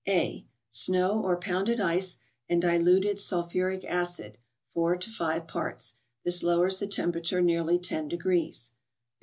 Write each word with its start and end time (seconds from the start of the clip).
A. 0.07 0.47
—Snow, 0.71 1.21
or 1.21 1.37
pounded 1.37 1.79
ice, 1.79 2.17
and 2.49 2.59
diluted 2.59 3.19
sulphuric 3.19 3.85
acid, 3.85 4.39
4 4.73 4.97
to 4.97 5.09
5 5.11 5.45
parts. 5.47 5.93
This 6.25 6.41
lowers 6.41 6.79
the 6.79 6.87
temperature 6.87 7.39
nearly 7.39 7.77
ten 7.77 8.09
de¬ 8.09 8.17
grees. 8.17 8.71